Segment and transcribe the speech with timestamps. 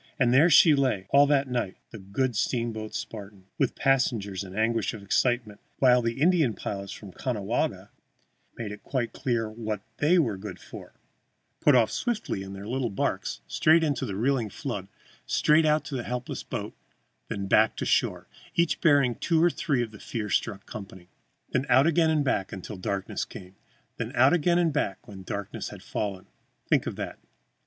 [0.19, 4.57] And there she lay, the good steamboat Spartan, all that night, with passengers in an
[4.57, 7.89] anguish of excitement, while Indian pilots from Caughnawaga
[8.57, 10.95] made it quite clear what they were good for
[11.59, 14.87] put off swiftly in their little barks straight into that reeling flood,
[15.27, 16.73] straight out to the helpless boat,
[17.27, 21.09] then back to shore, each bearing two or three of the fear struck company.
[21.51, 23.55] Then out again and back again until darkness came.
[23.97, 26.25] Then out again and back again when darkness had fallen.
[26.67, 27.19] Think of that!